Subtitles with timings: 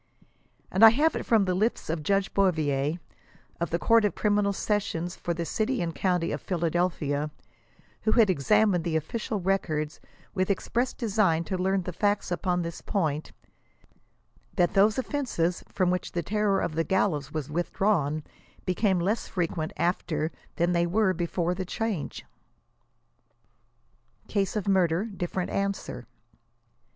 [0.71, 2.97] And I have it from the lips of Judge Bouvier,
[3.59, 7.29] of the Court of Criminal Sessions for the City and County of Phila delphia,
[8.01, 9.99] who had examined the ofBcial records
[10.33, 13.31] with express design to learn the facts upon this point,
[14.55, 18.23] that those offenses from which the terror of the gallows was withdrawn,
[18.65, 22.25] became less frequent after than they were before the change.
[24.27, 26.07] "CASE OF MURDER DIFFERENT." ANSWER.